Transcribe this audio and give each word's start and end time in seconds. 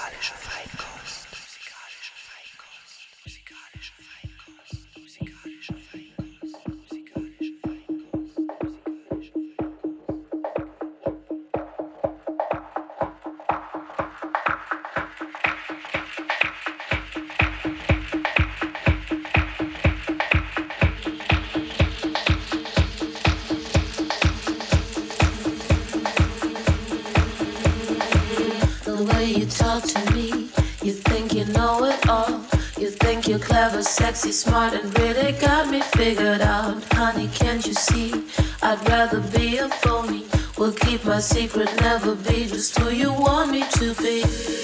musikalische 0.00 0.34
Feinkopf. 0.34 0.89
Sexy, 34.00 34.32
smart, 34.32 34.74
and 34.74 34.98
really 34.98 35.32
got 35.32 35.68
me 35.70 35.80
figured 35.80 36.40
out. 36.40 36.82
Honey, 36.92 37.28
can't 37.28 37.66
you 37.66 37.74
see? 37.74 38.12
I'd 38.62 38.88
rather 38.88 39.20
be 39.20 39.58
a 39.58 39.68
phony. 39.68 40.26
Will 40.58 40.72
keep 40.72 41.04
my 41.04 41.20
secret, 41.20 41.68
never 41.80 42.14
be 42.14 42.46
just 42.46 42.78
who 42.78 42.90
you 42.90 43.12
want 43.12 43.50
me 43.50 43.64
to 43.78 43.94
be. 43.94 44.59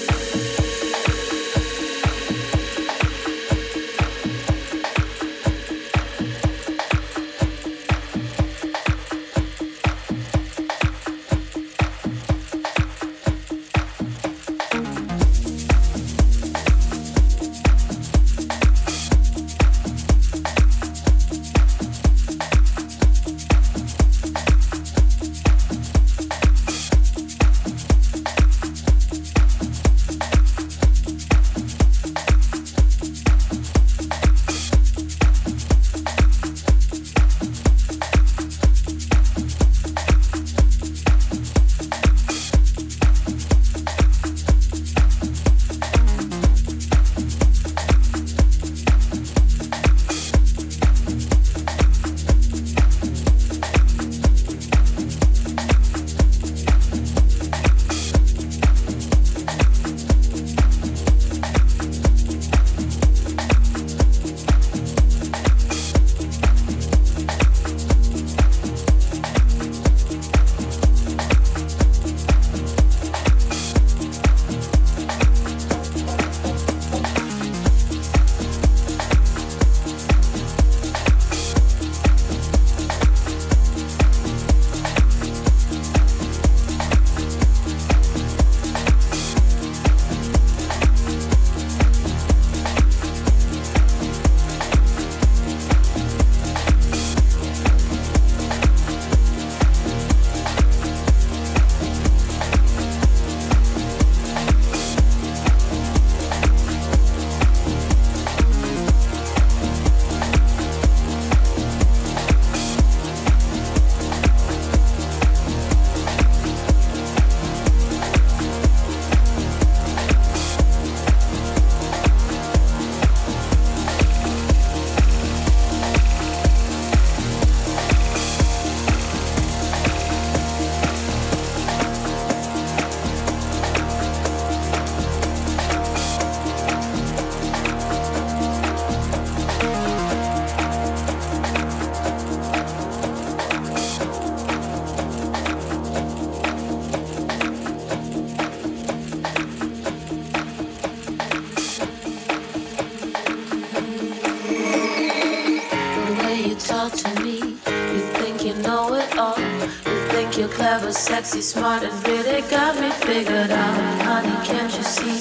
Sexy, 160.91 161.41
smart, 161.41 161.83
and 161.83 162.07
really 162.07 162.41
got 162.49 162.79
me 162.79 162.89
figured 162.89 163.51
out. 163.51 164.01
Honey, 164.03 164.37
can't 164.45 164.71
you 164.77 164.83
see? 164.83 165.19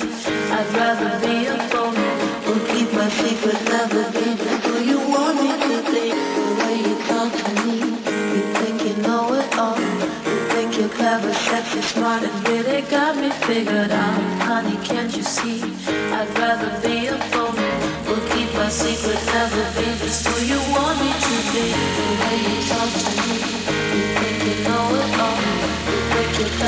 I'd 0.53 0.69
rather 0.75 1.11
be 1.27 1.47
a 1.47 1.57
phony. 1.71 2.11
Will 2.47 2.63
keep 2.71 2.93
my 2.93 3.09
secret, 3.09 3.59
never 3.65 4.05
be 4.13 4.29
who 4.63 4.75
you 4.91 4.99
want 5.11 5.37
me 5.43 5.51
to 5.67 5.77
be. 5.91 6.05
The 6.39 6.47
way 6.61 6.77
you 6.87 6.95
talk 7.11 7.33
to 7.33 7.51
me, 7.67 7.79
you 8.35 8.43
think 8.61 8.85
you 8.87 9.03
know 9.03 9.35
it 9.35 9.59
all. 9.59 9.79
You 9.79 10.41
think 10.55 10.79
you're 10.79 10.89
clever, 10.89 11.33
sexy, 11.33 11.81
smart, 11.83 12.23
and 12.23 12.49
really 12.49 12.83
got 12.83 13.17
me 13.17 13.31
figured 13.31 13.91
out. 13.91 14.21
Honey, 14.43 14.79
can't 14.85 15.17
you 15.17 15.23
see? 15.23 15.63
I'd 16.13 16.31
rather 16.39 16.71
be 16.87 17.07
a 17.09 17.19
phony. 17.33 17.73
Will 18.07 18.25
keep 18.31 18.53
my 18.55 18.69
secret, 18.69 19.21
never 19.35 19.65
be 19.77 19.87
just 19.99 20.27
who 20.27 20.37
you 20.47 20.61
want 20.71 20.97
me 21.01 21.11
to 21.11 21.37
be. 21.53 21.96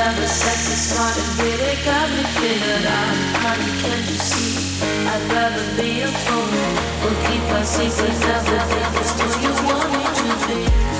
You're 0.09 0.15
clever, 0.15 0.27
sexy, 0.27 0.75
smart, 0.75 1.17
and 1.17 1.39
really 1.39 1.75
got 1.85 2.09
me 2.09 2.23
figured 2.39 2.85
out. 2.85 3.15
Honey, 3.43 3.71
can't 3.81 4.09
you 4.09 4.17
see? 4.17 4.81
I'd 5.05 5.31
rather 5.31 5.81
be 5.81 6.01
a 6.01 6.07
fool. 6.07 6.49
We'll 7.03 7.19
keep 7.27 7.43
our 7.53 7.65
secrets, 7.65 8.25
everything 8.25 8.93
is 9.01 9.11
who 9.19 9.29
you 9.43 9.53
want 9.67 9.89
me 9.93 10.05
to 10.19 10.29
be. 10.47 10.98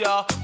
Out, 0.00 0.37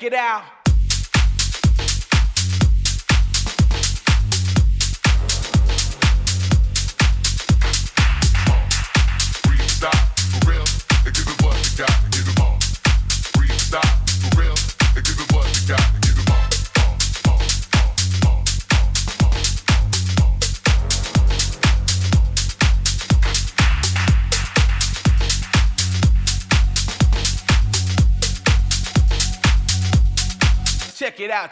check, 0.00 0.12
it 0.12 0.14
out. 0.14 0.59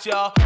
Y'all. 0.07 0.38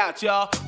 Out, 0.00 0.22
y'all. 0.22 0.59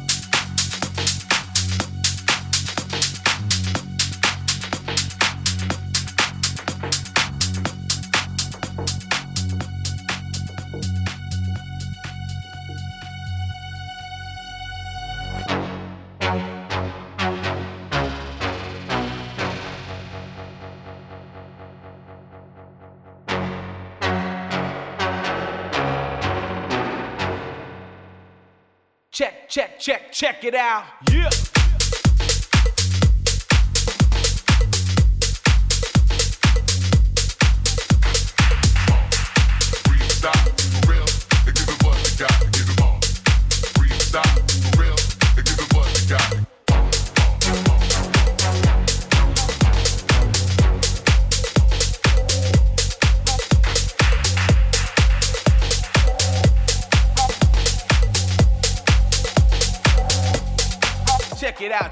Check, 30.43 30.55
it 30.55 30.55
out. 30.55 30.85
Yeah. 31.13 31.52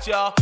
Y'all. 0.07 0.40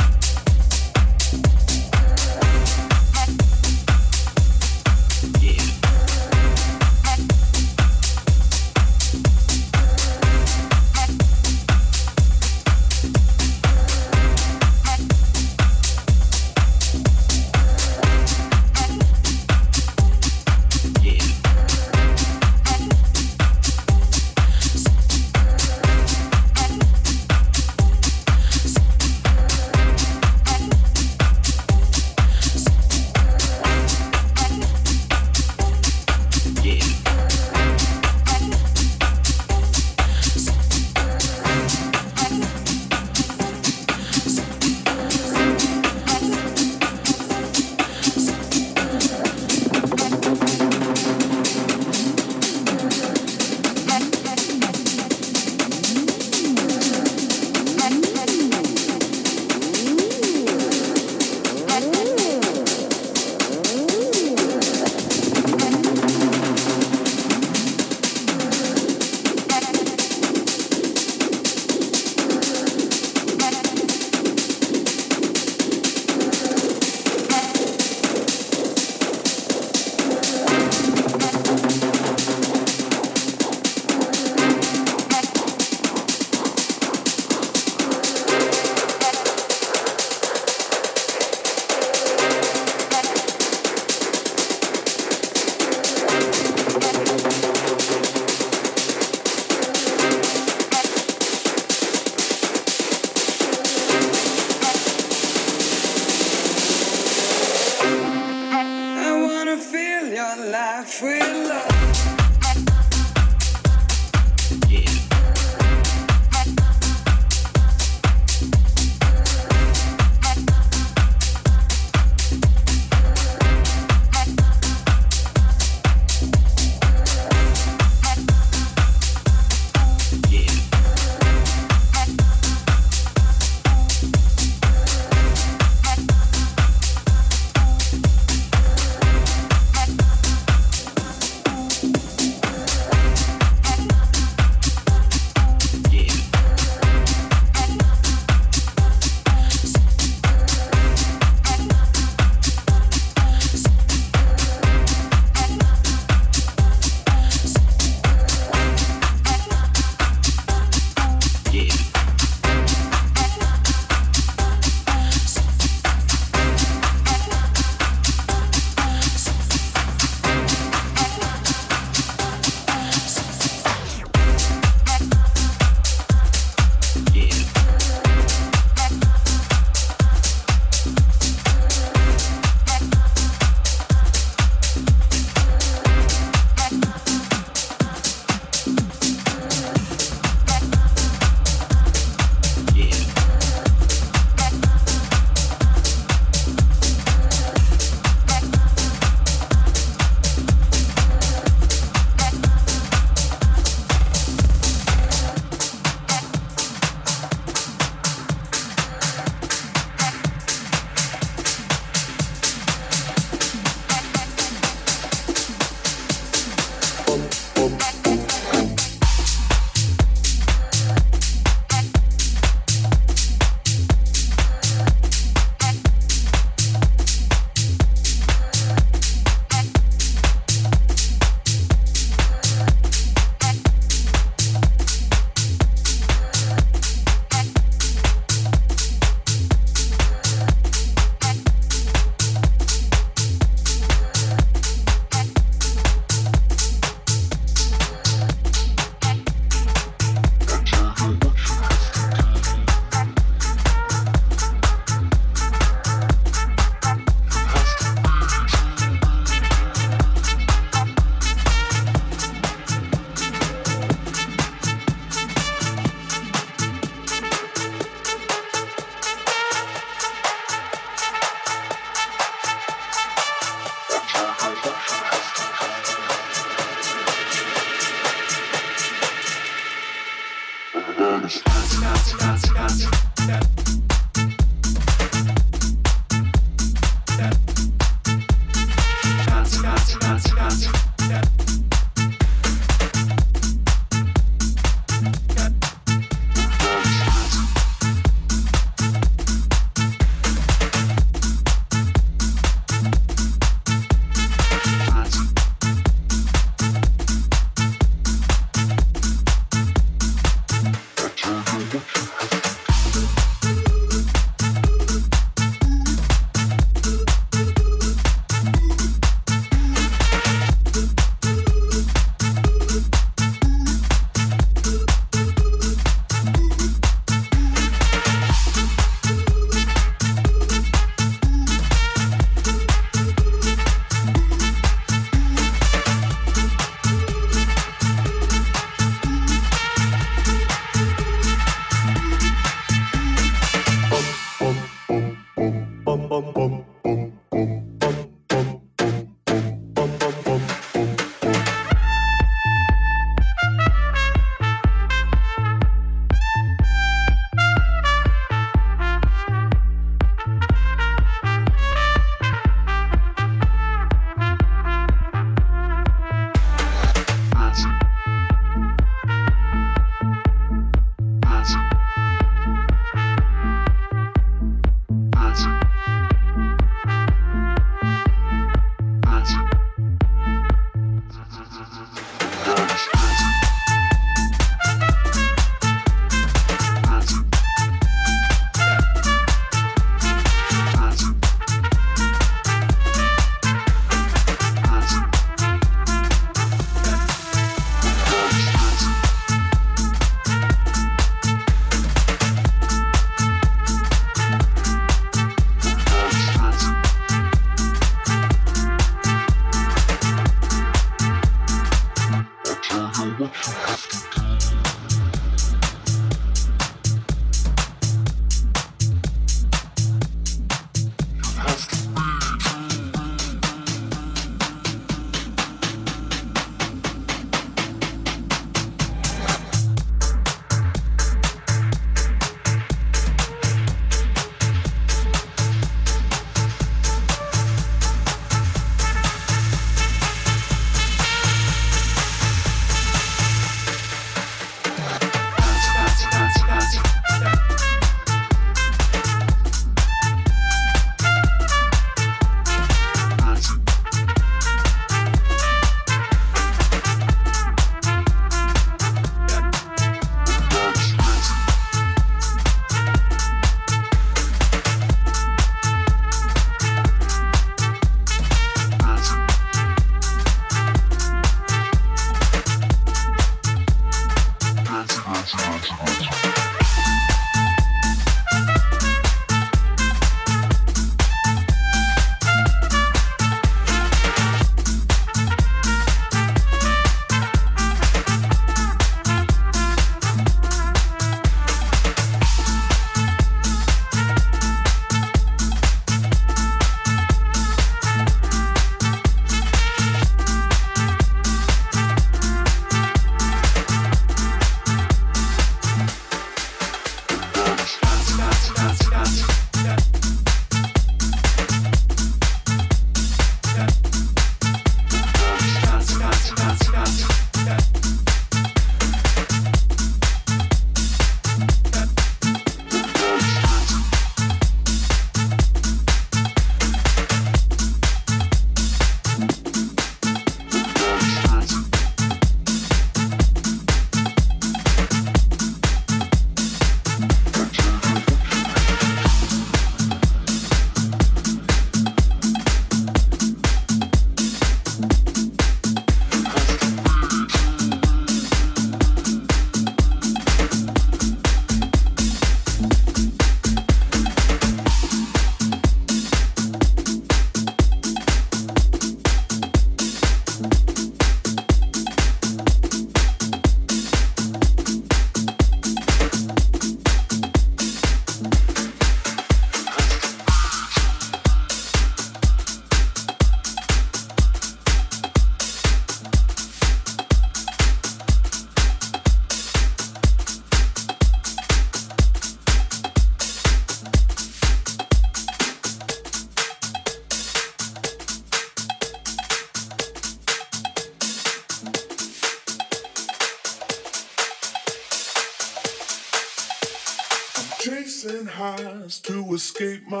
Escape 599.44 599.86
my 599.86 600.00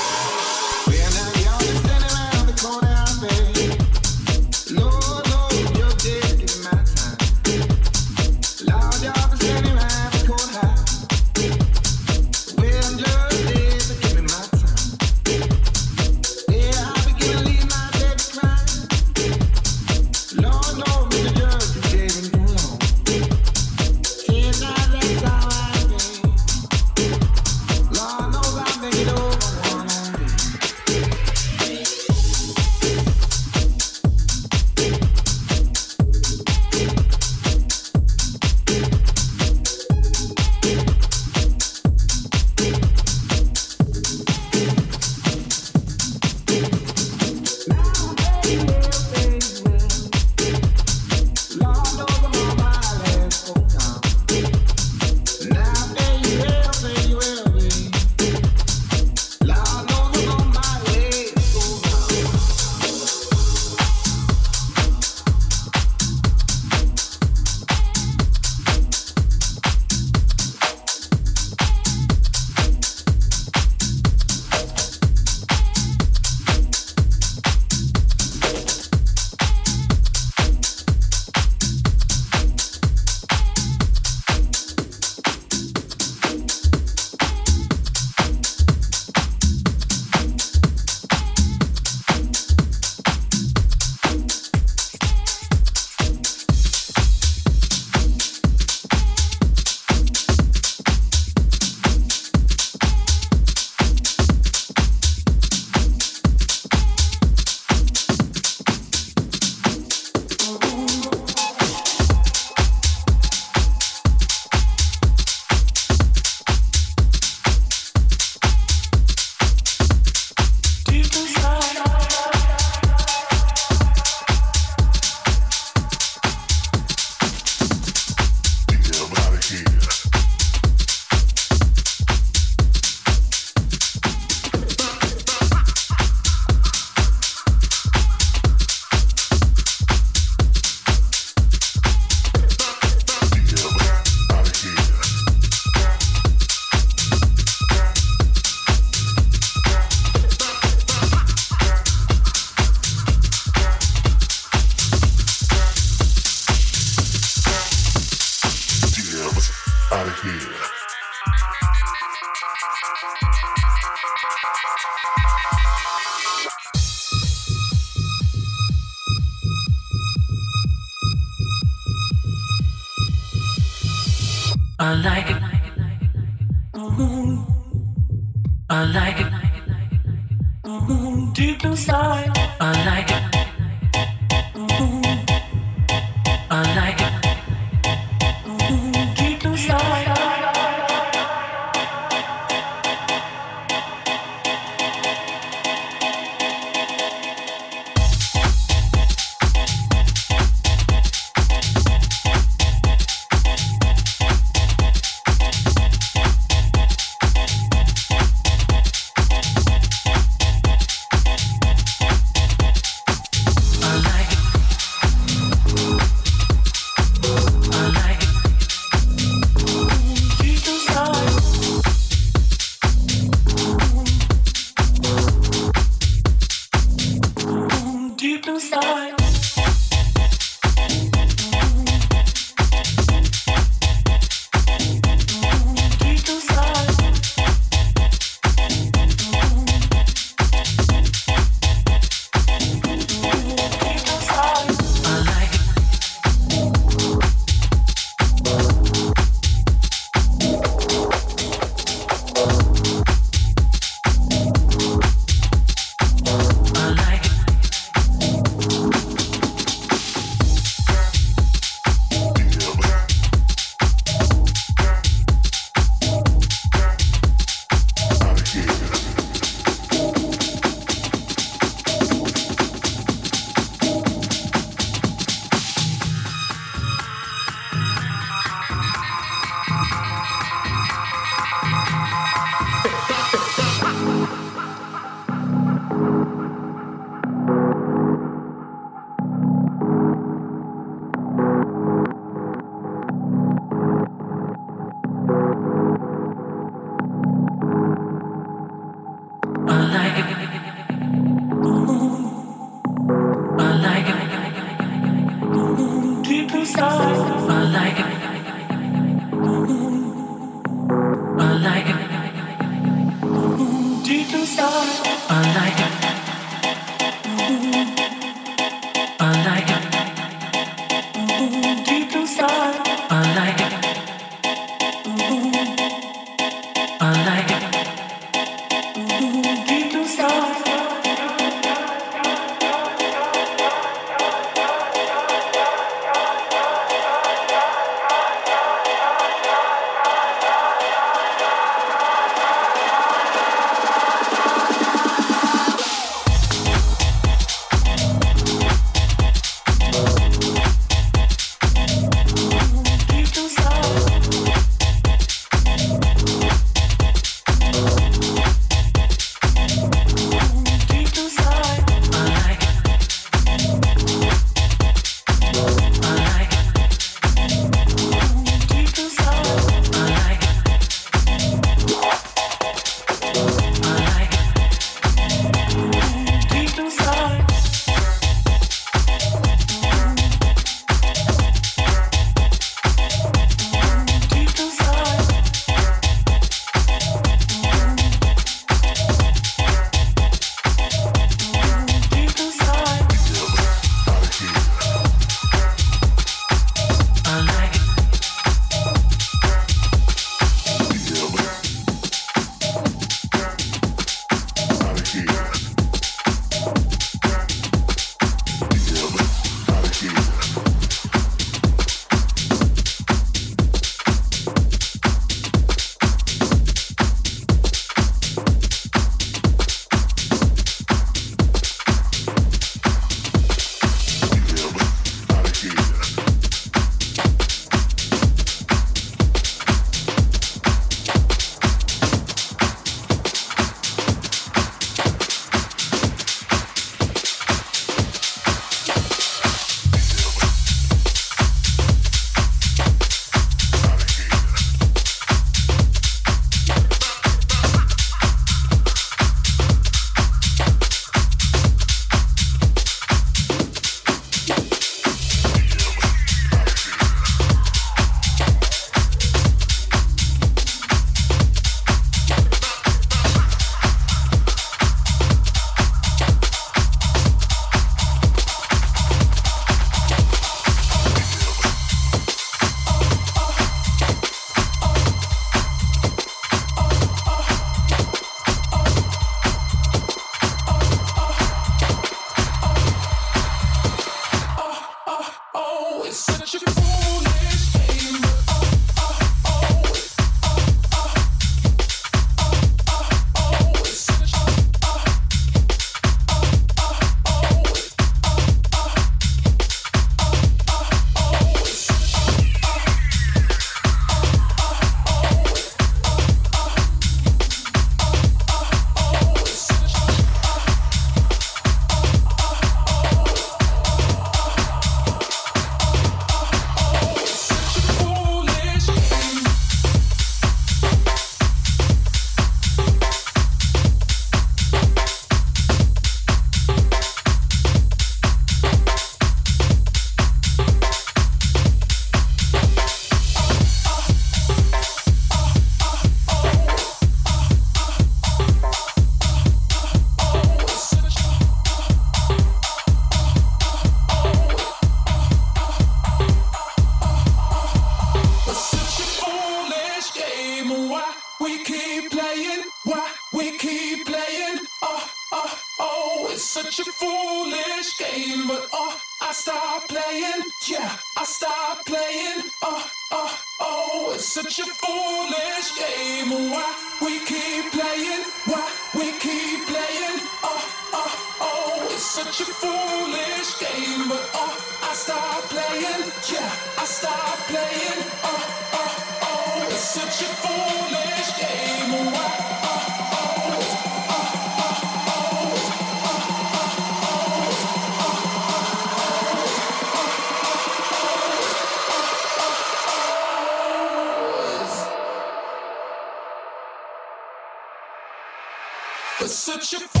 Why 599.47 599.55
we 599.55 600.00